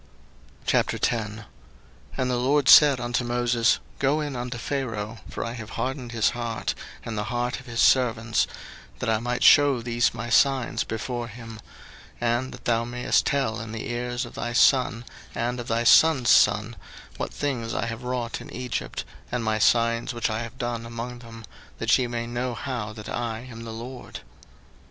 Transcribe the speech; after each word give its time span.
02:010:001 0.65 1.45
And 2.17 2.31
the 2.31 2.35
LORD 2.37 2.67
said 2.67 2.99
unto 2.99 3.23
Moses, 3.23 3.77
Go 3.99 4.19
in 4.19 4.35
unto 4.35 4.57
Pharaoh: 4.57 5.19
for 5.29 5.45
I 5.45 5.51
have 5.53 5.69
hardened 5.77 6.11
his 6.11 6.31
heart, 6.31 6.73
and 7.05 7.15
the 7.15 7.25
heart 7.25 7.59
of 7.59 7.67
his 7.67 7.81
servants, 7.81 8.47
that 8.97 9.11
I 9.11 9.19
might 9.19 9.43
shew 9.43 9.83
these 9.83 10.11
my 10.11 10.27
signs 10.31 10.83
before 10.83 11.27
him: 11.27 11.59
02:010:002 11.59 11.59
And 12.21 12.51
that 12.55 12.65
thou 12.65 12.83
mayest 12.83 13.27
tell 13.27 13.59
in 13.59 13.73
the 13.73 13.91
ears 13.91 14.25
of 14.25 14.33
thy 14.33 14.53
son, 14.53 15.05
and 15.35 15.59
of 15.59 15.67
thy 15.67 15.83
son's 15.83 16.31
son, 16.31 16.77
what 17.17 17.31
things 17.31 17.75
I 17.75 17.85
have 17.85 18.01
wrought 18.01 18.41
in 18.41 18.51
Egypt, 18.51 19.05
and 19.31 19.43
my 19.43 19.59
signs 19.59 20.15
which 20.15 20.31
I 20.31 20.41
have 20.41 20.57
done 20.57 20.83
among 20.87 21.19
them; 21.19 21.45
that 21.77 21.95
ye 21.99 22.07
may 22.07 22.25
know 22.25 22.55
how 22.55 22.91
that 22.93 23.07
I 23.07 23.41
am 23.41 23.65
the 23.65 23.71
LORD. 23.71 24.21